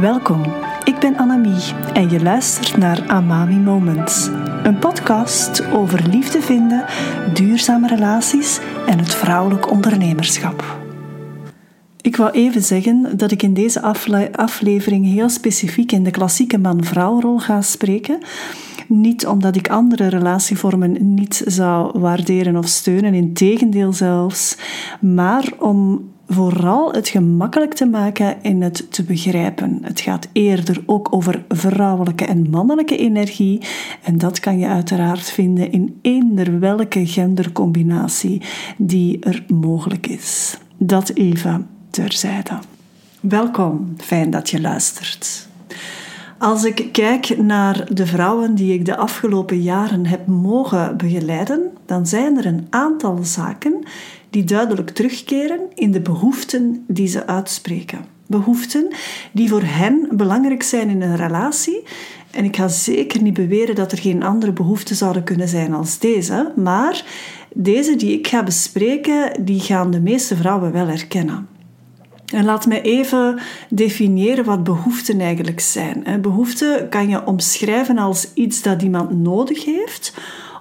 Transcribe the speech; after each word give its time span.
Welkom, 0.00 0.42
ik 0.84 0.98
ben 0.98 1.16
Annemie 1.16 1.72
en 1.92 2.10
je 2.10 2.22
luistert 2.22 2.76
naar 2.76 3.08
Amami 3.08 3.56
Moments. 3.56 4.28
Een 4.62 4.78
podcast 4.78 5.66
over 5.72 6.08
liefde 6.08 6.40
vinden, 6.40 6.84
duurzame 7.34 7.86
relaties 7.86 8.60
en 8.86 8.98
het 8.98 9.14
vrouwelijk 9.14 9.70
ondernemerschap. 9.70 10.78
Ik 12.00 12.16
wou 12.16 12.30
even 12.30 12.62
zeggen 12.62 13.16
dat 13.16 13.30
ik 13.30 13.42
in 13.42 13.54
deze 13.54 13.82
aflevering 14.32 15.06
heel 15.06 15.28
specifiek 15.28 15.92
in 15.92 16.02
de 16.02 16.10
klassieke 16.10 16.58
man-vrouwrol 16.58 17.38
ga 17.38 17.60
spreken. 17.60 18.18
Niet 18.88 19.26
omdat 19.26 19.56
ik 19.56 19.70
andere 19.70 20.08
relatievormen 20.08 21.14
niet 21.14 21.42
zou 21.46 21.98
waarderen 21.98 22.56
of 22.56 22.68
steunen, 22.68 23.14
in 23.14 23.32
tegendeel 23.32 23.92
zelfs, 23.92 24.56
maar 25.00 25.52
om 25.58 26.12
vooral 26.28 26.92
het 26.92 27.08
gemakkelijk 27.08 27.74
te 27.74 27.86
maken 27.86 28.36
in 28.42 28.62
het 28.62 28.92
te 28.92 29.02
begrijpen. 29.02 29.78
Het 29.82 30.00
gaat 30.00 30.28
eerder 30.32 30.82
ook 30.86 31.14
over 31.14 31.44
vrouwelijke 31.48 32.24
en 32.24 32.50
mannelijke 32.50 32.96
energie 32.96 33.60
en 34.02 34.18
dat 34.18 34.40
kan 34.40 34.58
je 34.58 34.66
uiteraard 34.66 35.30
vinden 35.30 35.72
in 35.72 35.98
eender 36.02 36.58
welke 36.60 37.06
gendercombinatie 37.06 38.42
die 38.76 39.18
er 39.20 39.44
mogelijk 39.48 40.06
is. 40.06 40.58
Dat 40.76 41.08
even 41.14 41.66
terzijde. 41.90 42.58
Welkom, 43.20 43.94
fijn 43.96 44.30
dat 44.30 44.50
je 44.50 44.60
luistert. 44.60 45.48
Als 46.38 46.64
ik 46.64 46.88
kijk 46.92 47.38
naar 47.38 47.94
de 47.94 48.06
vrouwen 48.06 48.54
die 48.54 48.74
ik 48.74 48.84
de 48.84 48.96
afgelopen 48.96 49.62
jaren 49.62 50.06
heb 50.06 50.26
mogen 50.26 50.96
begeleiden, 50.96 51.70
dan 51.86 52.06
zijn 52.06 52.36
er 52.36 52.46
een 52.46 52.66
aantal 52.70 53.18
zaken 53.22 53.84
die 54.34 54.44
duidelijk 54.44 54.90
terugkeren 54.90 55.60
in 55.74 55.92
de 55.92 56.00
behoeften 56.00 56.84
die 56.88 57.06
ze 57.06 57.26
uitspreken. 57.26 58.04
Behoeften 58.26 58.88
die 59.32 59.48
voor 59.48 59.62
hen 59.62 60.08
belangrijk 60.10 60.62
zijn 60.62 60.88
in 60.88 61.02
een 61.02 61.16
relatie. 61.16 61.82
En 62.30 62.44
ik 62.44 62.56
ga 62.56 62.68
zeker 62.68 63.22
niet 63.22 63.34
beweren 63.34 63.74
dat 63.74 63.92
er 63.92 63.98
geen 63.98 64.22
andere 64.22 64.52
behoeften 64.52 64.96
zouden 64.96 65.24
kunnen 65.24 65.48
zijn 65.48 65.74
als 65.74 65.98
deze, 65.98 66.52
maar 66.56 67.04
deze 67.54 67.96
die 67.96 68.18
ik 68.18 68.26
ga 68.26 68.42
bespreken, 68.42 69.44
die 69.44 69.60
gaan 69.60 69.90
de 69.90 70.00
meeste 70.00 70.36
vrouwen 70.36 70.72
wel 70.72 70.86
herkennen. 70.86 71.48
En 72.32 72.44
laat 72.44 72.66
me 72.66 72.80
even 72.80 73.38
definiëren 73.68 74.44
wat 74.44 74.64
behoeften 74.64 75.20
eigenlijk 75.20 75.60
zijn. 75.60 76.20
Behoeften 76.20 76.88
kan 76.88 77.08
je 77.08 77.26
omschrijven 77.26 77.98
als 77.98 78.30
iets 78.34 78.62
dat 78.62 78.82
iemand 78.82 79.10
nodig 79.10 79.64
heeft 79.64 80.12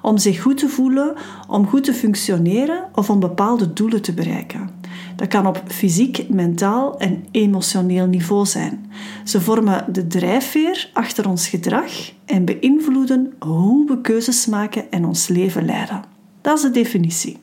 om 0.04 0.18
zich 0.18 0.42
goed 0.42 0.58
te 0.58 0.70
voelen, 0.70 1.14
om 1.48 1.68
goed 1.68 1.84
te 1.84 1.94
functioneren 1.94 2.84
of 2.94 3.10
om 3.10 3.20
bepaalde 3.20 3.74
doelen 3.74 4.02
te 4.02 4.14
bereiken. 4.14 4.70
Dat 5.16 5.28
kan 5.28 5.48
op 5.48 5.64
fysiek, 5.68 6.30
mentaal 6.30 7.00
en 7.00 7.26
emotioneel 7.32 8.06
niveau 8.06 8.46
zijn. 8.46 8.92
Ze 9.24 9.42
vormen 9.42 9.86
de 9.92 10.08
drijfveer 10.08 10.90
achter 10.94 11.30
ons 11.30 11.48
gedrag 11.48 12.12
en 12.26 12.46
beïnvloeden 12.46 13.34
hoe 13.40 13.88
we 13.88 14.02
keuzes 14.02 14.46
maken 14.46 14.92
en 14.92 15.06
ons 15.06 15.28
leven 15.28 15.66
leiden. 15.66 16.04
Dat 16.42 16.58
is 16.58 16.64
de 16.64 16.72
definitie. 16.72 17.38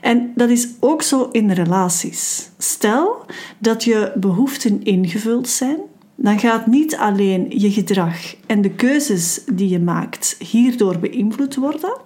En 0.00 0.32
dat 0.34 0.50
is 0.50 0.68
ook 0.80 1.02
zo 1.02 1.28
in 1.32 1.50
relaties. 1.50 2.50
Stel 2.58 3.24
dat 3.58 3.84
je 3.84 4.12
behoeften 4.14 4.82
ingevuld 4.82 5.48
zijn, 5.48 5.78
dan 6.16 6.38
gaat 6.38 6.66
niet 6.66 6.96
alleen 6.96 7.46
je 7.48 7.70
gedrag 7.70 8.34
en 8.46 8.62
de 8.62 8.70
keuzes 8.70 9.40
die 9.52 9.68
je 9.68 9.80
maakt 9.80 10.36
hierdoor 10.38 10.98
beïnvloed 10.98 11.54
worden, 11.54 11.96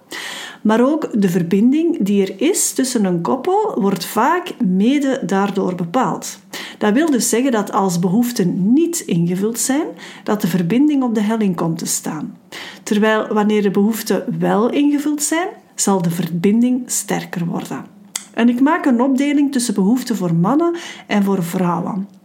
maar 0.61 0.85
ook 0.85 1.21
de 1.21 1.29
verbinding 1.29 1.97
die 2.01 2.21
er 2.21 2.41
is 2.41 2.71
tussen 2.71 3.05
een 3.05 3.21
koppel 3.21 3.75
wordt 3.81 4.05
vaak 4.05 4.53
mede 4.63 5.21
daardoor 5.25 5.75
bepaald. 5.75 6.39
Dat 6.77 6.93
wil 6.93 7.11
dus 7.11 7.29
zeggen 7.29 7.51
dat 7.51 7.71
als 7.71 7.99
behoeften 7.99 8.73
niet 8.73 8.99
ingevuld 8.99 9.59
zijn, 9.59 9.87
dat 10.23 10.41
de 10.41 10.47
verbinding 10.47 11.03
op 11.03 11.15
de 11.15 11.21
helling 11.21 11.55
komt 11.55 11.77
te 11.77 11.85
staan. 11.85 12.37
Terwijl 12.83 13.27
wanneer 13.27 13.61
de 13.61 13.71
behoeften 13.71 14.39
wel 14.39 14.69
ingevuld 14.69 15.23
zijn, 15.23 15.47
zal 15.75 16.01
de 16.01 16.11
verbinding 16.11 16.83
sterker 16.85 17.45
worden. 17.45 17.85
En 18.33 18.49
ik 18.49 18.61
maak 18.61 18.85
een 18.85 19.01
opdeling 19.01 19.51
tussen 19.51 19.73
behoeften 19.73 20.15
voor 20.15 20.35
mannen 20.35 20.75
en 21.07 21.23
voor 21.23 21.43
vrouwen. 21.43 22.18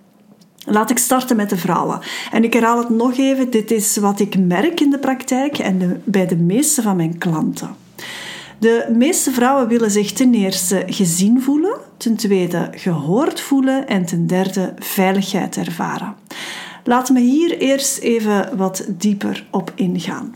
Laat 0.67 0.91
ik 0.91 0.99
starten 0.99 1.37
met 1.37 1.51
de 1.51 1.57
vrouwen. 1.57 2.01
En 2.33 2.45
ik 2.45 2.53
herhaal 2.53 2.79
het 2.79 2.89
nog 2.89 3.19
even: 3.19 3.51
dit 3.51 3.71
is 3.71 3.97
wat 3.97 4.21
ik 4.21 4.39
merk 4.39 4.81
in 4.81 4.91
de 4.91 4.99
praktijk 4.99 5.59
en 5.59 6.03
bij 6.05 6.27
de 6.27 6.37
meeste 6.37 6.83
van 6.83 6.97
mijn 6.97 7.19
klanten. 7.19 7.77
De 8.59 8.87
meeste 8.97 9.31
vrouwen 9.31 9.69
willen 9.69 9.91
zich 9.91 10.13
ten 10.13 10.35
eerste 10.35 10.83
gezien 10.87 11.43
voelen, 11.43 11.79
ten 11.97 12.17
tweede 12.17 12.69
gehoord 12.71 13.41
voelen 13.41 13.89
en 13.89 14.05
ten 14.05 14.27
derde 14.27 14.75
veiligheid 14.79 15.57
ervaren. 15.57 16.15
Laten 16.85 17.15
we 17.15 17.21
hier 17.21 17.59
eerst 17.59 17.99
even 17.99 18.57
wat 18.57 18.87
dieper 18.89 19.47
op 19.51 19.73
ingaan. 19.75 20.35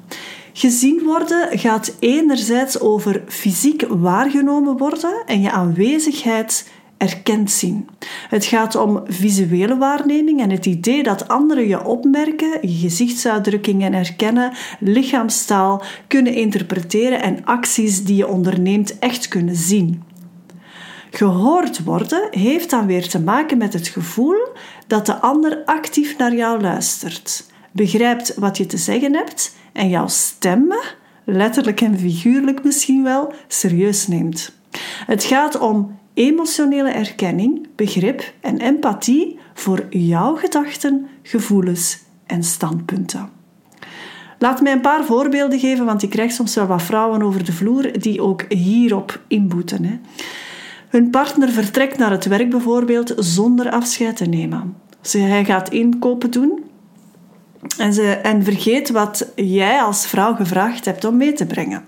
Gezien 0.52 1.02
worden 1.04 1.58
gaat 1.58 1.94
enerzijds 1.98 2.80
over 2.80 3.22
fysiek 3.26 3.84
waargenomen 3.88 4.76
worden 4.76 5.22
en 5.26 5.40
je 5.40 5.50
aanwezigheid 5.50 6.70
erkend 6.98 7.50
zien. 7.50 7.88
Het 8.28 8.44
gaat 8.44 8.74
om 8.76 9.02
visuele 9.04 9.76
waarneming 9.76 10.40
en 10.40 10.50
het 10.50 10.66
idee 10.66 11.02
dat 11.02 11.28
anderen 11.28 11.68
je 11.68 11.84
opmerken, 11.84 12.58
je 12.60 12.78
gezichtsuitdrukkingen 12.78 13.92
herkennen, 13.92 14.52
lichaamstaal 14.80 15.82
kunnen 16.06 16.34
interpreteren 16.34 17.22
en 17.22 17.44
acties 17.44 18.04
die 18.04 18.16
je 18.16 18.28
onderneemt 18.28 18.98
echt 18.98 19.28
kunnen 19.28 19.56
zien. 19.56 20.02
Gehoord 21.10 21.84
worden 21.84 22.28
heeft 22.30 22.70
dan 22.70 22.86
weer 22.86 23.08
te 23.08 23.20
maken 23.20 23.58
met 23.58 23.72
het 23.72 23.88
gevoel 23.88 24.48
dat 24.86 25.06
de 25.06 25.20
ander 25.20 25.62
actief 25.64 26.16
naar 26.18 26.34
jou 26.34 26.60
luistert, 26.60 27.44
begrijpt 27.72 28.34
wat 28.34 28.56
je 28.56 28.66
te 28.66 28.76
zeggen 28.76 29.14
hebt 29.14 29.56
en 29.72 29.88
jouw 29.88 30.08
stem, 30.08 30.74
letterlijk 31.24 31.80
en 31.80 31.98
figuurlijk 31.98 32.64
misschien 32.64 33.02
wel, 33.02 33.32
serieus 33.48 34.06
neemt. 34.06 34.52
Het 35.06 35.24
gaat 35.24 35.58
om 35.58 35.98
emotionele 36.18 36.90
erkenning, 36.90 37.66
begrip 37.76 38.32
en 38.40 38.60
empathie 38.60 39.38
voor 39.54 39.86
jouw 39.90 40.34
gedachten, 40.34 41.06
gevoelens 41.22 41.98
en 42.26 42.42
standpunten. 42.42 43.28
Laat 44.38 44.60
mij 44.60 44.72
een 44.72 44.80
paar 44.80 45.04
voorbeelden 45.04 45.58
geven, 45.58 45.84
want 45.84 46.02
ik 46.02 46.10
krijg 46.10 46.32
soms 46.32 46.54
wel 46.54 46.66
wat 46.66 46.82
vrouwen 46.82 47.22
over 47.22 47.44
de 47.44 47.52
vloer 47.52 48.00
die 48.00 48.22
ook 48.22 48.44
hierop 48.48 49.20
inboeten. 49.26 49.84
Hè. 49.84 49.98
Hun 50.88 51.10
partner 51.10 51.48
vertrekt 51.48 51.98
naar 51.98 52.10
het 52.10 52.26
werk 52.26 52.50
bijvoorbeeld 52.50 53.14
zonder 53.16 53.70
afscheid 53.70 54.16
te 54.16 54.26
nemen. 54.26 54.76
Hij 55.10 55.44
gaat 55.44 55.70
inkopen 55.70 56.30
doen 56.30 56.64
en, 57.78 57.92
ze, 57.92 58.10
en 58.10 58.44
vergeet 58.44 58.90
wat 58.90 59.32
jij 59.34 59.82
als 59.82 60.06
vrouw 60.06 60.34
gevraagd 60.34 60.84
hebt 60.84 61.04
om 61.04 61.16
mee 61.16 61.32
te 61.32 61.46
brengen. 61.46 61.84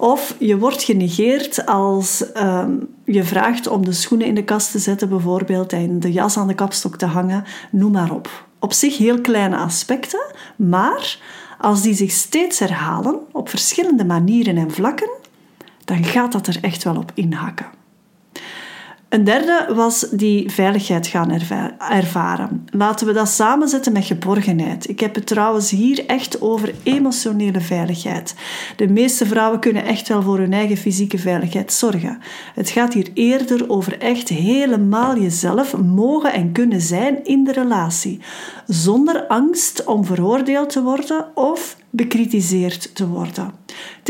Of 0.00 0.34
je 0.38 0.58
wordt 0.58 0.82
genegeerd 0.82 1.66
als 1.66 2.32
ehm, 2.32 2.76
je 3.04 3.24
vraagt 3.24 3.66
om 3.66 3.84
de 3.84 3.92
schoenen 3.92 4.26
in 4.26 4.34
de 4.34 4.44
kast 4.44 4.70
te 4.70 4.78
zetten, 4.78 5.08
bijvoorbeeld, 5.08 5.72
en 5.72 6.00
de 6.00 6.12
jas 6.12 6.36
aan 6.36 6.48
de 6.48 6.54
kapstok 6.54 6.96
te 6.96 7.06
hangen, 7.06 7.44
noem 7.70 7.92
maar 7.92 8.10
op. 8.10 8.46
Op 8.58 8.72
zich 8.72 8.98
heel 8.98 9.20
kleine 9.20 9.56
aspecten, 9.56 10.34
maar 10.56 11.18
als 11.58 11.82
die 11.82 11.94
zich 11.94 12.10
steeds 12.10 12.58
herhalen 12.58 13.18
op 13.32 13.48
verschillende 13.48 14.04
manieren 14.04 14.56
en 14.56 14.70
vlakken, 14.70 15.10
dan 15.84 16.04
gaat 16.04 16.32
dat 16.32 16.46
er 16.46 16.58
echt 16.60 16.82
wel 16.82 16.96
op 16.96 17.12
inhakken. 17.14 17.66
Een 19.10 19.24
derde 19.24 19.74
was 19.74 20.06
die 20.10 20.50
veiligheid 20.50 21.06
gaan 21.06 21.30
ervaren. 21.78 22.64
Laten 22.70 23.06
we 23.06 23.12
dat 23.12 23.28
samenzetten 23.28 23.92
met 23.92 24.04
geborgenheid. 24.04 24.88
Ik 24.88 25.00
heb 25.00 25.14
het 25.14 25.26
trouwens 25.26 25.70
hier 25.70 26.06
echt 26.06 26.40
over 26.40 26.74
emotionele 26.82 27.60
veiligheid. 27.60 28.34
De 28.76 28.88
meeste 28.88 29.26
vrouwen 29.26 29.60
kunnen 29.60 29.84
echt 29.84 30.08
wel 30.08 30.22
voor 30.22 30.38
hun 30.38 30.52
eigen 30.52 30.76
fysieke 30.76 31.18
veiligheid 31.18 31.72
zorgen. 31.72 32.18
Het 32.54 32.70
gaat 32.70 32.92
hier 32.92 33.10
eerder 33.14 33.70
over 33.70 33.98
echt 33.98 34.28
helemaal 34.28 35.18
jezelf 35.18 35.76
mogen 35.76 36.32
en 36.32 36.52
kunnen 36.52 36.80
zijn 36.80 37.24
in 37.24 37.44
de 37.44 37.52
relatie, 37.52 38.20
zonder 38.66 39.26
angst 39.26 39.84
om 39.84 40.04
veroordeeld 40.04 40.70
te 40.70 40.82
worden 40.82 41.36
of 41.36 41.76
bekritiseerd 41.90 42.94
te 42.94 43.06
worden. 43.06 43.59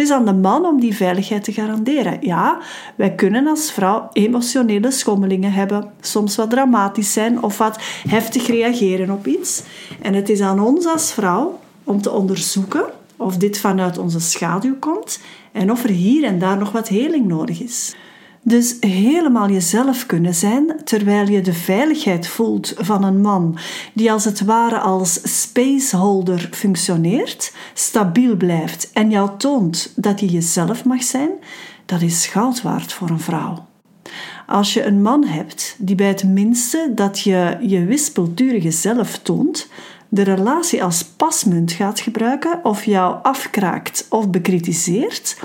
Is 0.01 0.11
aan 0.11 0.25
de 0.25 0.33
man 0.33 0.65
om 0.65 0.81
die 0.81 0.97
veiligheid 0.97 1.45
te 1.45 1.53
garanderen. 1.53 2.19
Ja, 2.21 2.59
wij 2.95 3.15
kunnen 3.15 3.47
als 3.47 3.73
vrouw 3.73 4.09
emotionele 4.13 4.91
schommelingen 4.91 5.53
hebben, 5.53 5.93
soms 6.01 6.37
wat 6.37 6.51
dramatisch 6.51 7.13
zijn 7.13 7.43
of 7.43 7.59
wat 7.59 7.79
heftig 8.09 8.47
reageren 8.47 9.11
op 9.11 9.27
iets. 9.27 9.63
En 10.03 10.15
het 10.15 10.29
is 10.29 10.41
aan 10.41 10.61
ons 10.61 10.87
als 10.87 11.13
vrouw 11.13 11.59
om 11.85 12.03
te 12.03 12.11
onderzoeken 12.11 12.85
of 13.17 13.37
dit 13.37 13.59
vanuit 13.59 13.99
onze 13.99 14.21
schaduw 14.21 14.79
komt 14.79 15.21
en 15.53 15.71
of 15.71 15.85
er 15.85 15.91
hier 15.91 16.25
en 16.25 16.39
daar 16.39 16.59
nog 16.59 16.73
wat 16.73 16.89
heling 16.89 17.27
nodig 17.27 17.63
is. 17.63 17.95
Dus 18.43 18.77
helemaal 18.81 19.51
jezelf 19.51 20.07
kunnen 20.07 20.35
zijn 20.35 20.77
terwijl 20.85 21.29
je 21.29 21.41
de 21.41 21.53
veiligheid 21.53 22.27
voelt 22.27 22.75
van 22.77 23.05
een 23.05 23.21
man 23.21 23.59
die 23.93 24.13
als 24.13 24.25
het 24.25 24.41
ware 24.41 24.79
als 24.79 25.41
spaceholder 25.43 26.49
functioneert, 26.53 27.53
stabiel 27.75 28.37
blijft 28.37 28.91
en 28.93 29.11
jou 29.11 29.31
toont 29.39 29.93
dat 29.97 30.21
je 30.21 30.27
jezelf 30.27 30.85
mag 30.85 31.03
zijn, 31.03 31.31
dat 31.87 32.03
is 32.03 32.27
goud 32.27 32.63
waard 32.63 32.93
voor 32.93 33.11
een 33.11 33.21
vrouw. 33.21 33.67
Als 34.47 34.75
je 34.75 34.85
een 34.85 35.03
man 35.03 35.25
hebt 35.25 35.77
die 35.79 35.95
bij 35.95 36.09
het 36.09 36.25
minste 36.25 36.93
dat 36.95 37.21
je 37.21 37.57
je 37.61 37.85
wispelturige 37.85 38.71
zelf 38.71 39.19
toont, 39.19 39.69
de 40.09 40.23
relatie 40.23 40.85
als 40.85 41.05
pasmunt 41.05 41.73
gaat 41.73 42.01
gebruiken 42.01 42.61
of 42.63 42.85
jou 42.85 43.17
afkraakt 43.23 44.07
of 44.09 44.31
bekritiseert, 44.31 45.37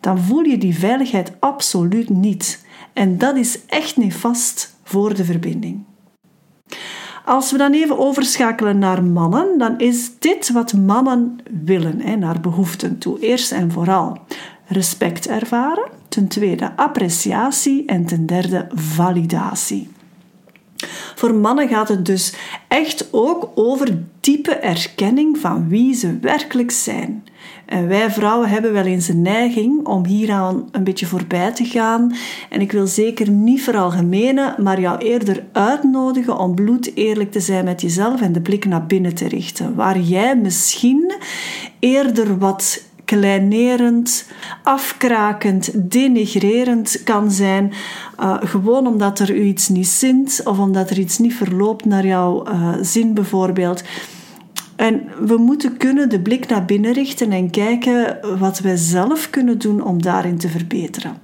dan 0.00 0.18
voel 0.18 0.42
je 0.42 0.58
die 0.58 0.78
veiligheid 0.78 1.32
absoluut 1.40 2.08
niet. 2.08 2.64
En 2.92 3.18
dat 3.18 3.36
is 3.36 3.64
echt 3.66 3.96
nefast 3.96 4.76
voor 4.82 5.14
de 5.14 5.24
verbinding. 5.24 5.84
Als 7.24 7.50
we 7.50 7.58
dan 7.58 7.72
even 7.72 7.98
overschakelen 7.98 8.78
naar 8.78 9.04
mannen, 9.04 9.58
dan 9.58 9.78
is 9.78 10.10
dit 10.18 10.50
wat 10.52 10.72
mannen 10.72 11.38
willen, 11.64 12.00
hè, 12.00 12.16
naar 12.16 12.40
behoeften 12.40 12.98
toe. 12.98 13.20
Eerst 13.20 13.52
en 13.52 13.70
vooral 13.70 14.18
respect 14.66 15.26
ervaren, 15.26 15.88
ten 16.08 16.28
tweede 16.28 16.76
appreciatie 16.76 17.86
en 17.86 18.06
ten 18.06 18.26
derde 18.26 18.68
validatie. 18.74 19.88
Voor 21.14 21.34
mannen 21.34 21.68
gaat 21.68 21.88
het 21.88 22.06
dus 22.06 22.34
echt 22.68 23.08
ook 23.10 23.50
over 23.54 23.98
diepe 24.20 24.54
erkenning 24.54 25.38
van 25.38 25.68
wie 25.68 25.94
ze 25.94 26.18
werkelijk 26.20 26.70
zijn. 26.70 27.24
En 27.66 27.88
wij 27.88 28.10
vrouwen 28.10 28.48
hebben 28.48 28.72
wel 28.72 28.84
eens 28.84 29.08
een 29.08 29.22
neiging 29.22 29.86
om 29.86 30.06
hieraan 30.06 30.68
een 30.72 30.84
beetje 30.84 31.06
voorbij 31.06 31.52
te 31.52 31.64
gaan. 31.64 32.14
En 32.48 32.60
ik 32.60 32.72
wil 32.72 32.86
zeker 32.86 33.30
niet 33.30 33.62
veralgemenen, 33.62 34.54
maar 34.62 34.80
jou 34.80 34.98
eerder 34.98 35.44
uitnodigen 35.52 36.38
om 36.38 36.54
bloed 36.54 36.90
eerlijk 36.94 37.32
te 37.32 37.40
zijn 37.40 37.64
met 37.64 37.80
jezelf 37.80 38.20
en 38.20 38.32
de 38.32 38.40
blik 38.40 38.64
naar 38.64 38.86
binnen 38.86 39.14
te 39.14 39.28
richten. 39.28 39.74
Waar 39.74 39.98
jij 39.98 40.36
misschien 40.36 41.12
eerder 41.78 42.38
wat 42.38 42.82
kleinerend, 43.16 44.26
afkrakend, 44.62 45.70
denigrerend 45.90 47.02
kan 47.04 47.30
zijn. 47.30 47.72
Uh, 48.20 48.36
gewoon 48.40 48.86
omdat 48.86 49.18
er 49.18 49.36
u 49.36 49.42
iets 49.42 49.68
niet 49.68 49.86
zint 49.86 50.40
of 50.44 50.58
omdat 50.58 50.90
er 50.90 50.98
iets 50.98 51.18
niet 51.18 51.34
verloopt 51.34 51.84
naar 51.84 52.06
jouw 52.06 52.46
uh, 52.46 52.74
zin 52.80 53.14
bijvoorbeeld. 53.14 53.82
En 54.76 55.02
we 55.20 55.36
moeten 55.36 55.76
kunnen 55.76 56.08
de 56.08 56.20
blik 56.20 56.48
naar 56.48 56.64
binnen 56.64 56.92
richten 56.92 57.32
en 57.32 57.50
kijken 57.50 58.18
wat 58.38 58.58
wij 58.58 58.76
zelf 58.76 59.30
kunnen 59.30 59.58
doen 59.58 59.82
om 59.82 60.02
daarin 60.02 60.38
te 60.38 60.48
verbeteren. 60.48 61.16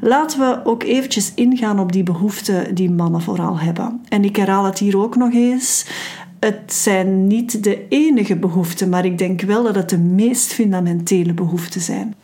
Laten 0.00 0.38
we 0.38 0.60
ook 0.64 0.82
eventjes 0.82 1.32
ingaan 1.34 1.80
op 1.80 1.92
die 1.92 2.02
behoeften 2.02 2.74
die 2.74 2.90
mannen 2.90 3.20
vooral 3.20 3.58
hebben. 3.58 4.00
En 4.08 4.24
ik 4.24 4.36
herhaal 4.36 4.64
het 4.64 4.78
hier 4.78 4.98
ook 4.98 5.16
nog 5.16 5.32
eens. 5.32 5.86
Het 6.40 6.72
zijn 6.72 7.26
niet 7.26 7.64
de 7.64 7.88
enige 7.88 8.36
behoeften, 8.36 8.88
maar 8.88 9.04
ik 9.04 9.18
denk 9.18 9.40
wel 9.40 9.62
dat 9.62 9.74
het 9.74 9.88
de 9.88 9.98
meest 9.98 10.52
fundamentele 10.52 11.34
behoeften 11.34 11.80
zijn. 11.80 12.14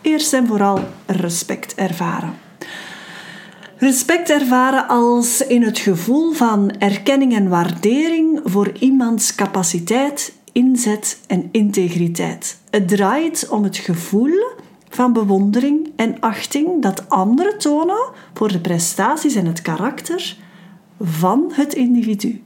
Eerst 0.00 0.32
en 0.32 0.46
vooral 0.46 0.78
respect 1.06 1.74
ervaren. 1.74 2.34
Respect 3.78 4.30
ervaren 4.30 4.88
als 4.88 5.46
in 5.46 5.62
het 5.62 5.78
gevoel 5.78 6.32
van 6.32 6.70
erkenning 6.78 7.34
en 7.34 7.48
waardering 7.48 8.40
voor 8.44 8.72
iemands 8.78 9.34
capaciteit, 9.34 10.32
inzet 10.52 11.20
en 11.26 11.48
integriteit. 11.50 12.58
Het 12.70 12.88
draait 12.88 13.48
om 13.48 13.62
het 13.62 13.76
gevoel 13.76 14.32
van 14.88 15.12
bewondering 15.12 15.92
en 15.96 16.20
achting 16.20 16.82
dat 16.82 17.08
anderen 17.08 17.58
tonen 17.58 18.10
voor 18.34 18.52
de 18.52 18.60
prestaties 18.60 19.34
en 19.34 19.46
het 19.46 19.62
karakter 19.62 20.36
van 21.00 21.50
het 21.52 21.74
individu. 21.74 22.42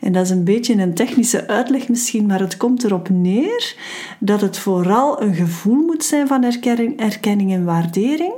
En 0.00 0.12
dat 0.12 0.24
is 0.24 0.30
een 0.30 0.44
beetje 0.44 0.74
een 0.74 0.94
technische 0.94 1.46
uitleg 1.46 1.88
misschien, 1.88 2.26
maar 2.26 2.40
het 2.40 2.56
komt 2.56 2.84
erop 2.84 3.08
neer 3.08 3.76
dat 4.18 4.40
het 4.40 4.58
vooral 4.58 5.22
een 5.22 5.34
gevoel 5.34 5.84
moet 5.84 6.04
zijn 6.04 6.26
van 6.26 6.44
erkenning, 6.44 7.00
erkenning 7.00 7.52
en 7.52 7.64
waardering. 7.64 8.34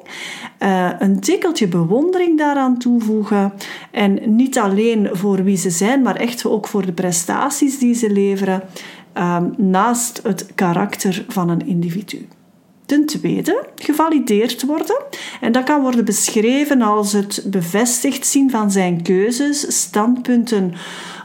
Uh, 0.59 0.91
een 0.99 1.21
tikkeltje 1.21 1.69
bewondering 1.69 2.39
daaraan 2.39 2.79
toevoegen. 2.79 3.53
En 3.91 4.37
niet 4.37 4.59
alleen 4.59 5.09
voor 5.13 5.45
wie 5.45 5.57
ze 5.57 5.71
zijn, 5.71 6.03
maar 6.03 6.17
echt 6.17 6.47
ook 6.47 6.67
voor 6.67 6.87
de 6.87 6.93
prestaties 6.93 7.79
die 7.79 7.95
ze 7.95 8.11
leveren. 8.11 8.63
Uh, 9.17 9.43
naast 9.57 10.21
het 10.23 10.47
karakter 10.55 11.25
van 11.29 11.49
een 11.49 11.67
individu. 11.67 12.29
Ten 12.87 13.07
tweede, 13.07 13.67
gevalideerd 13.75 14.65
worden. 14.65 14.97
En 15.41 15.53
dat 15.53 15.65
kan 15.65 15.81
worden 15.81 16.05
beschreven 16.05 16.83
als 16.83 17.13
het 17.13 17.43
bevestigd 17.47 18.27
zien 18.27 18.51
van 18.51 18.71
zijn 18.71 19.03
keuzes, 19.03 19.81
standpunten 19.83 20.75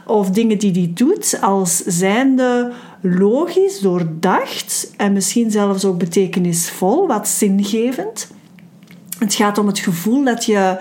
of 0.06 0.30
dingen 0.30 0.58
die 0.58 0.72
hij 0.72 0.90
doet 0.94 1.38
als 1.40 1.76
zijnde 1.76 2.72
logisch, 3.00 3.80
doordacht 3.80 4.90
en 4.96 5.12
misschien 5.12 5.50
zelfs 5.50 5.84
ook 5.84 5.98
betekenisvol, 5.98 7.06
wat 7.06 7.28
zingevend. 7.28 8.30
Het 9.18 9.34
gaat 9.34 9.58
om 9.58 9.66
het 9.66 9.78
gevoel 9.78 10.24
dat 10.24 10.44
je 10.44 10.78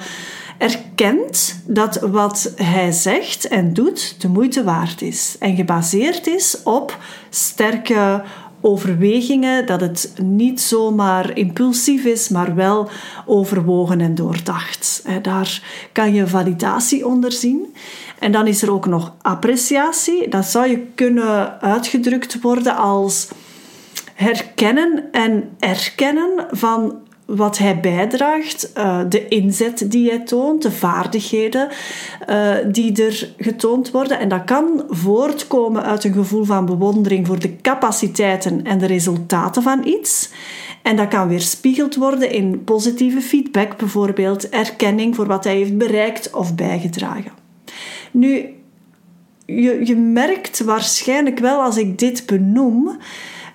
erkent 0.57 1.61
dat 1.65 1.99
wat 1.99 2.53
hij 2.55 2.91
zegt 2.91 3.47
en 3.47 3.73
doet 3.73 4.21
de 4.21 4.27
moeite 4.27 4.63
waard 4.63 5.01
is 5.01 5.35
en 5.39 5.55
gebaseerd 5.55 6.27
is 6.27 6.57
op 6.63 6.97
sterke 7.29 8.23
overwegingen, 8.61 9.65
dat 9.65 9.81
het 9.81 10.13
niet 10.21 10.61
zomaar 10.61 11.37
impulsief 11.37 12.05
is, 12.05 12.29
maar 12.29 12.55
wel 12.55 12.89
overwogen 13.25 14.01
en 14.01 14.15
doordacht. 14.15 15.05
Daar 15.21 15.61
kan 15.91 16.13
je 16.13 16.27
validatie 16.27 17.05
onder 17.05 17.31
zien. 17.31 17.73
En 18.19 18.31
dan 18.31 18.47
is 18.47 18.61
er 18.61 18.71
ook 18.71 18.85
nog 18.85 19.13
appreciatie. 19.21 20.27
Dat 20.27 20.45
zou 20.45 20.67
je 20.67 20.85
kunnen 20.95 21.61
uitgedrukt 21.61 22.41
worden 22.41 22.75
als 22.75 23.27
herkennen 24.13 25.03
en 25.11 25.49
erkennen 25.59 26.47
van 26.51 26.95
wat 27.35 27.57
hij 27.57 27.79
bijdraagt, 27.79 28.73
eh, 28.73 28.99
de 29.09 29.27
inzet 29.27 29.91
die 29.91 30.09
hij 30.09 30.19
toont, 30.19 30.61
de 30.61 30.71
vaardigheden 30.71 31.69
uh, 32.29 32.55
die 32.71 33.03
er 33.03 33.33
getoond 33.37 33.91
worden. 33.91 34.19
En 34.19 34.29
dat 34.29 34.43
kan 34.43 34.83
voortkomen 34.89 35.83
uit 35.83 36.03
een 36.03 36.13
gevoel 36.13 36.43
van 36.43 36.65
bewondering 36.65 37.27
voor 37.27 37.39
de 37.39 37.55
capaciteiten 37.55 38.63
en 38.63 38.77
de 38.77 38.85
resultaten 38.85 39.63
van 39.63 39.85
iets. 39.85 40.29
En 40.81 40.95
dat 40.95 41.07
kan 41.07 41.27
weerspiegeld 41.27 41.95
worden 41.95 42.31
in 42.31 42.63
positieve 42.63 43.21
feedback, 43.21 43.77
bijvoorbeeld 43.77 44.49
erkenning 44.49 45.15
voor 45.15 45.27
wat 45.27 45.43
hij 45.43 45.55
heeft 45.55 45.77
bereikt 45.77 46.33
of 46.33 46.55
bijgedragen. 46.55 47.31
Nu, 48.11 48.45
je, 49.45 49.85
je 49.85 49.95
merkt 49.95 50.63
waarschijnlijk 50.63 51.39
wel 51.39 51.61
als 51.61 51.77
ik 51.77 51.99
dit 51.99 52.25
benoem 52.25 52.97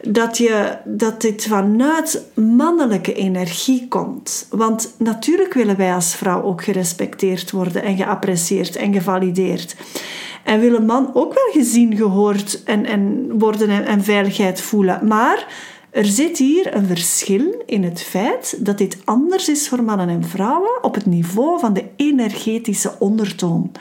dat, 0.00 0.38
je, 0.38 0.78
dat 0.84 1.20
dit 1.20 1.46
vanuit 1.46 2.22
mannelijke 2.34 3.12
energie 3.12 3.88
komt. 3.88 4.46
Want 4.50 4.94
natuurlijk 4.98 5.54
willen 5.54 5.76
wij 5.76 5.94
als 5.94 6.14
vrouw 6.14 6.43
ook 6.43 6.64
gerespecteerd 6.64 7.50
worden 7.50 7.82
en 7.82 7.96
geapprecieerd 7.96 8.76
en 8.76 8.93
gevalideerd. 8.93 9.76
En 10.44 10.60
willen 10.60 10.84
man 10.84 11.10
ook 11.14 11.34
wel 11.34 11.62
gezien, 11.62 11.96
gehoord 11.96 12.62
en, 12.64 12.85
en 12.85 13.30
worden 13.38 13.68
en, 13.68 13.85
en 13.85 14.04
veiligheid 14.04 14.61
voelen. 14.61 15.06
Maar 15.06 15.47
er 15.90 16.04
zit 16.04 16.38
hier 16.38 16.75
een 16.75 16.87
verschil 16.87 17.62
in 17.66 17.85
het 17.85 18.02
feit 18.02 18.56
dat 18.59 18.78
dit 18.78 18.99
anders 19.04 19.49
is 19.49 19.68
voor 19.68 19.82
mannen 19.82 20.09
en 20.09 20.25
vrouwen 20.25 20.85
op 20.85 20.94
het 20.94 21.06
niveau 21.06 21.61
van 21.61 21.73
de 21.73 21.85
energetische 21.97 22.92
ondertoon. 22.99 23.73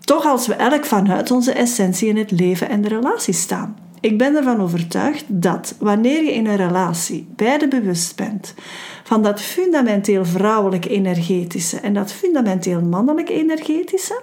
Toch 0.00 0.26
als 0.26 0.46
we 0.46 0.54
elk 0.54 0.84
vanuit 0.84 1.30
onze 1.30 1.52
essentie 1.52 2.08
in 2.08 2.16
het 2.16 2.30
leven 2.30 2.68
en 2.68 2.82
de 2.82 2.88
relatie 2.88 3.34
staan. 3.34 3.76
Ik 4.02 4.18
ben 4.18 4.36
ervan 4.36 4.60
overtuigd 4.60 5.24
dat 5.28 5.74
wanneer 5.78 6.24
je 6.24 6.32
in 6.32 6.46
een 6.46 6.56
relatie 6.56 7.26
beide 7.36 7.68
bewust 7.68 8.16
bent 8.16 8.54
van 9.04 9.22
dat 9.22 9.40
fundamenteel 9.40 10.24
vrouwelijk 10.24 10.84
energetische 10.84 11.76
en 11.76 11.94
dat 11.94 12.12
fundamenteel 12.12 12.80
mannelijk 12.80 13.28
energetische, 13.28 14.20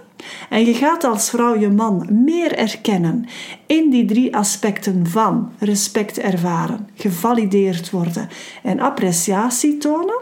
en 0.50 0.66
je 0.66 0.74
gaat 0.74 1.04
als 1.04 1.30
vrouw 1.30 1.60
je 1.60 1.70
man 1.70 2.08
meer 2.24 2.58
erkennen 2.58 3.26
in 3.66 3.90
die 3.90 4.06
drie 4.06 4.36
aspecten 4.36 5.08
van 5.08 5.52
respect 5.60 6.20
ervaren, 6.20 6.90
gevalideerd 6.94 7.90
worden 7.90 8.30
en 8.64 8.80
appreciatie 8.80 9.78
tonen, 9.78 10.20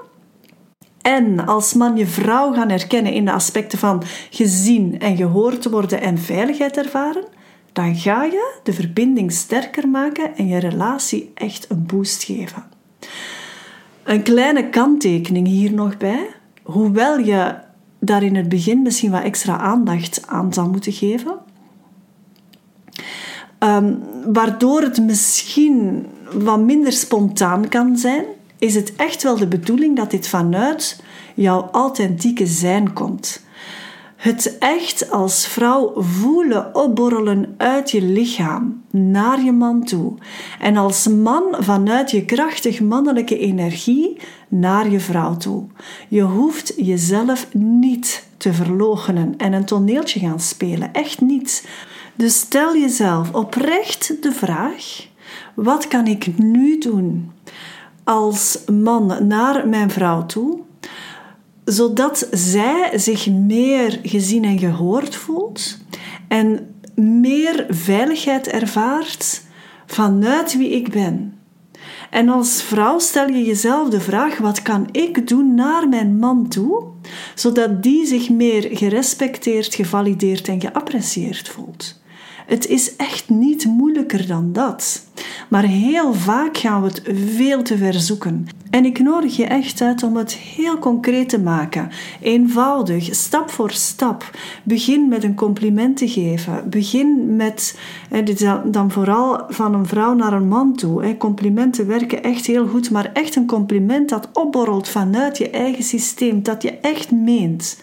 en 1.01 1.45
als 1.45 1.73
man 1.73 1.97
je 1.97 2.07
vrouw 2.07 2.53
gaan 2.53 2.69
erkennen 2.69 3.13
in 3.13 3.25
de 3.25 3.31
aspecten 3.31 3.79
van 3.79 4.03
gezien 4.29 4.99
en 4.99 5.17
gehoord 5.17 5.69
worden 5.69 6.01
en 6.01 6.17
veiligheid 6.17 6.77
ervaren, 6.77 7.23
dan 7.77 7.95
ga 7.95 8.23
je 8.23 8.59
de 8.63 8.73
verbinding 8.73 9.31
sterker 9.31 9.87
maken 9.87 10.37
en 10.37 10.47
je 10.47 10.57
relatie 10.57 11.31
echt 11.33 11.65
een 11.69 11.85
boost 11.85 12.23
geven. 12.23 12.63
Een 14.03 14.23
kleine 14.23 14.69
kanttekening 14.69 15.47
hier 15.47 15.73
nog 15.73 15.97
bij. 15.97 16.27
Hoewel 16.63 17.17
je 17.19 17.55
daar 17.99 18.23
in 18.23 18.35
het 18.35 18.49
begin 18.49 18.81
misschien 18.81 19.11
wat 19.11 19.23
extra 19.23 19.57
aandacht 19.57 20.27
aan 20.27 20.53
zou 20.53 20.69
moeten 20.69 20.91
geven, 20.91 21.37
ehm, 23.57 23.93
waardoor 24.25 24.81
het 24.81 25.01
misschien 25.01 26.05
wat 26.33 26.59
minder 26.59 26.91
spontaan 26.91 27.67
kan 27.69 27.97
zijn, 27.97 28.25
is 28.59 28.75
het 28.75 28.95
echt 28.95 29.23
wel 29.23 29.37
de 29.37 29.47
bedoeling 29.47 29.95
dat 29.95 30.11
dit 30.11 30.27
vanuit 30.27 31.03
jouw 31.35 31.69
authentieke 31.71 32.45
zijn 32.45 32.93
komt. 32.93 33.45
Het 34.17 34.57
echt 34.57 35.11
als 35.11 35.47
vrouw 35.47 35.93
voelen 35.95 36.75
opborrelen 36.75 37.55
uit 37.57 37.91
je 37.91 38.01
lichaam 38.01 38.83
naar 38.91 39.43
je 39.43 39.51
man 39.51 39.83
toe. 39.83 40.13
En 40.59 40.77
als 40.77 41.07
man 41.07 41.43
vanuit 41.59 42.11
je 42.11 42.25
krachtig 42.25 42.81
mannelijke 42.81 43.37
energie 43.37 44.17
naar 44.47 44.89
je 44.89 44.99
vrouw 44.99 45.37
toe. 45.37 45.65
Je 46.07 46.21
hoeft 46.21 46.73
jezelf 46.77 47.53
niet 47.53 48.27
te 48.37 48.53
verloochenen 48.53 49.33
en 49.37 49.53
een 49.53 49.65
toneeltje 49.65 50.19
gaan 50.19 50.39
spelen. 50.39 50.93
Echt 50.93 51.21
niet. 51.21 51.67
Dus 52.15 52.39
stel 52.39 52.77
jezelf 52.77 53.33
oprecht 53.33 54.23
de 54.23 54.31
vraag: 54.31 55.07
wat 55.53 55.87
kan 55.87 56.07
ik 56.07 56.37
nu 56.37 56.77
doen 56.77 57.31
als 58.03 58.63
man 58.71 59.27
naar 59.27 59.67
mijn 59.67 59.89
vrouw 59.89 60.25
toe? 60.25 60.59
Zodat 61.67 62.27
zij 62.31 62.91
zich 62.95 63.27
meer 63.29 63.99
gezien 64.03 64.43
en 64.43 64.59
gehoord 64.59 65.15
voelt 65.15 65.77
en 66.27 66.75
meer 66.95 67.65
veiligheid 67.69 68.47
ervaart 68.47 69.41
vanuit 69.85 70.57
wie 70.57 70.69
ik 70.69 70.91
ben. 70.91 71.39
En 72.09 72.29
als 72.29 72.61
vrouw 72.61 72.99
stel 72.99 73.27
je 73.27 73.43
jezelf 73.43 73.89
de 73.89 73.99
vraag: 73.99 74.37
wat 74.37 74.61
kan 74.61 74.87
ik 74.91 75.27
doen 75.27 75.55
naar 75.55 75.89
mijn 75.89 76.17
man 76.19 76.47
toe, 76.47 76.83
zodat 77.35 77.83
die 77.83 78.05
zich 78.05 78.29
meer 78.29 78.69
gerespecteerd, 78.71 79.75
gevalideerd 79.75 80.47
en 80.47 80.61
geapprecieerd 80.61 81.49
voelt? 81.49 82.01
Het 82.47 82.67
is 82.67 82.95
echt 82.95 83.29
niet 83.29 83.65
moeilijker 83.65 84.27
dan 84.27 84.53
dat. 84.53 85.05
Maar 85.49 85.63
heel 85.63 86.13
vaak 86.13 86.57
gaan 86.57 86.81
we 86.81 86.87
het 86.87 87.01
veel 87.35 87.61
te 87.61 87.77
ver 87.77 87.93
zoeken. 87.93 88.47
En 88.69 88.85
ik 88.85 88.99
nodig 88.99 89.35
je 89.35 89.45
echt 89.45 89.81
uit 89.81 90.03
om 90.03 90.15
het 90.15 90.33
heel 90.33 90.77
concreet 90.77 91.29
te 91.29 91.39
maken. 91.39 91.89
Eenvoudig, 92.21 93.15
stap 93.15 93.49
voor 93.49 93.71
stap. 93.71 94.29
Begin 94.63 95.07
met 95.07 95.23
een 95.23 95.35
compliment 95.35 95.97
te 95.97 96.09
geven. 96.09 96.69
Begin 96.69 97.35
met, 97.35 97.79
dan 98.65 98.91
vooral 98.91 99.43
van 99.49 99.73
een 99.73 99.85
vrouw 99.85 100.13
naar 100.13 100.33
een 100.33 100.47
man 100.47 100.75
toe. 100.75 101.17
Complimenten 101.17 101.87
werken 101.87 102.23
echt 102.23 102.45
heel 102.45 102.67
goed, 102.67 102.91
maar 102.91 103.09
echt 103.13 103.35
een 103.35 103.47
compliment 103.47 104.09
dat 104.09 104.29
opborrelt 104.33 104.89
vanuit 104.89 105.37
je 105.37 105.49
eigen 105.49 105.83
systeem, 105.83 106.43
dat 106.43 106.61
je 106.61 106.71
echt 106.71 107.11
meent. 107.11 107.79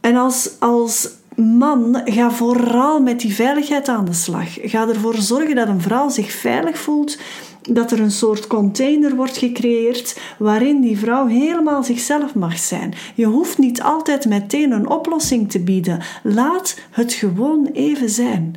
En 0.00 0.16
als, 0.16 0.50
als 0.58 1.08
man, 1.36 2.00
ga 2.04 2.30
vooral 2.30 3.00
met 3.00 3.20
die 3.20 3.34
veiligheid 3.34 3.88
aan 3.88 4.04
de 4.04 4.12
slag. 4.12 4.48
Ga 4.62 4.88
ervoor 4.88 5.14
zorgen 5.14 5.54
dat 5.54 5.68
een 5.68 5.80
vrouw 5.80 6.08
zich 6.08 6.32
veilig 6.32 6.78
voelt, 6.78 7.18
dat 7.62 7.92
er 7.92 8.00
een 8.00 8.10
soort 8.10 8.46
container 8.46 9.16
wordt 9.16 9.36
gecreëerd 9.36 10.20
waarin 10.38 10.80
die 10.80 10.98
vrouw 10.98 11.26
helemaal 11.26 11.82
zichzelf 11.82 12.34
mag 12.34 12.58
zijn. 12.58 12.94
Je 13.14 13.26
hoeft 13.26 13.58
niet 13.58 13.82
altijd 13.82 14.26
meteen 14.26 14.72
een 14.72 14.88
oplossing 14.88 15.50
te 15.50 15.60
bieden. 15.60 16.02
Laat 16.22 16.78
het 16.90 17.12
gewoon 17.12 17.68
even 17.72 18.10
zijn. 18.10 18.56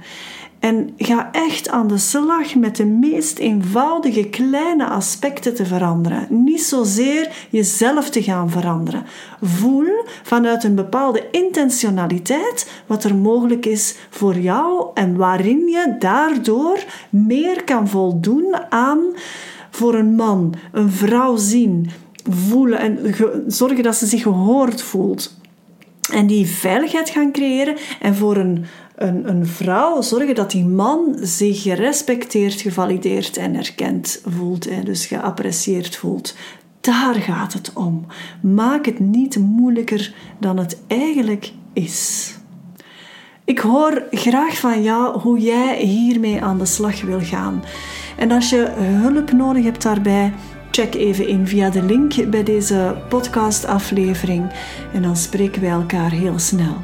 En 0.60 0.90
ga 0.98 1.30
echt 1.32 1.70
aan 1.70 1.88
de 1.88 1.98
slag 1.98 2.56
met 2.56 2.76
de 2.76 2.86
meest 2.86 3.38
eenvoudige 3.38 4.24
kleine 4.24 4.88
aspecten 4.88 5.56
te 5.56 5.66
veranderen. 5.66 6.28
Niet 6.30 6.62
zozeer 6.62 7.48
jezelf 7.50 8.10
te 8.10 8.24
gaan 8.24 8.50
veranderen. 8.50 9.06
Voel 9.42 10.04
vanuit 10.24 10.64
een 10.64 10.76
bepaalde 10.76 11.28
intentionaliteit 11.32 12.72
wat 12.86 13.04
er 13.04 13.16
mogelijk 13.16 13.66
is 13.66 13.96
voor 14.10 14.38
jou 14.38 14.88
en 14.94 15.16
waarin 15.16 15.68
je 15.68 15.96
daardoor 16.00 16.84
meer 17.10 17.64
kan 17.64 17.88
voldoen 17.88 18.56
aan 18.70 19.00
voor 19.70 19.96
een 19.96 20.16
man, 20.16 20.54
een 20.72 20.92
vrouw 20.92 21.36
zien, 21.36 21.90
voelen 22.30 22.80
en 22.80 23.16
zorgen 23.48 23.84
dat 23.84 23.96
ze 23.96 24.06
zich 24.06 24.22
gehoord 24.22 24.82
voelt. 24.82 25.39
En 26.12 26.28
die 26.28 26.48
veiligheid 26.48 27.10
gaan 27.10 27.32
creëren 27.32 27.76
en 28.00 28.16
voor 28.16 28.38
een 28.38 28.66
een, 29.00 29.30
een 29.30 29.46
vrouw 29.46 30.02
zorgen 30.02 30.36
dat 30.36 30.52
die 30.52 30.66
man 30.66 31.16
zich 31.22 31.62
gerespecteerd, 31.62 32.62
gevalideerd 32.62 33.38
en 33.38 33.56
erkend 33.56 34.22
voelt. 34.26 34.68
En 34.68 34.84
dus 34.84 35.06
geapprecieerd 35.06 35.96
voelt. 35.96 36.36
Daar 36.82 37.16
gaat 37.16 37.54
het 37.54 37.74
om. 37.74 38.06
Maak 38.42 38.86
het 38.86 39.00
niet 39.00 39.38
moeilijker 39.38 40.14
dan 40.40 40.58
het 40.58 40.78
eigenlijk 40.88 41.52
is. 41.74 42.34
Ik 43.44 43.60
hoor 43.60 44.04
graag 44.12 44.58
van 44.58 44.84
jou 44.84 45.20
hoe 45.20 45.40
jij 45.40 45.78
hiermee 45.78 46.42
aan 46.42 46.58
de 46.58 46.66
slag 46.66 47.02
wil 47.02 47.22
gaan. 47.22 47.64
En 48.18 48.32
als 48.32 48.50
je 48.50 48.68
hulp 48.78 49.32
nodig 49.32 49.64
hebt 49.64 49.82
daarbij, 49.82 50.34
check 50.72 50.96
even 50.96 51.28
in 51.28 51.48
via 51.48 51.70
de 51.70 51.84
link 51.84 52.30
bij 52.30 52.44
deze 52.44 52.96
podcastaflevering. 53.10 54.52
En 54.94 55.02
dan 55.02 55.16
spreken 55.16 55.62
wij 55.62 55.70
elkaar 55.70 56.12
heel 56.12 56.40
snel. 56.40 56.78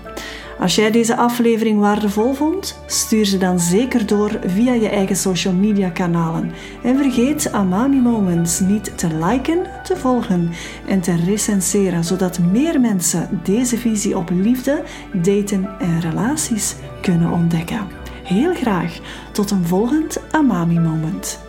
Als 0.60 0.75
jij 0.75 0.92
deze 0.92 1.15
aflevering 1.15 1.80
waardevol 1.80 2.34
vond, 2.34 2.80
stuur 2.86 3.25
ze 3.25 3.38
dan 3.38 3.60
zeker 3.60 4.06
door 4.06 4.39
via 4.46 4.74
je 4.74 4.89
eigen 4.89 5.15
social 5.15 5.54
media 5.54 5.89
kanalen. 5.89 6.51
En 6.84 6.98
vergeet 6.98 7.51
Amami 7.51 8.00
Moments 8.00 8.60
niet 8.60 8.98
te 8.98 9.08
liken, 9.08 9.68
te 9.84 9.98
volgen 9.98 10.51
en 10.88 11.01
te 11.01 11.15
recenseren, 11.15 12.04
zodat 12.04 12.39
meer 12.39 12.80
mensen 12.80 13.42
deze 13.44 13.77
visie 13.77 14.18
op 14.18 14.30
liefde, 14.30 14.84
daten 15.13 15.70
en 15.80 16.01
relaties 16.01 16.75
kunnen 17.01 17.32
ontdekken. 17.32 17.88
Heel 18.24 18.54
graag 18.54 19.00
tot 19.32 19.51
een 19.51 19.65
volgend 19.65 20.22
Amami 20.32 20.80
Moment. 20.80 21.44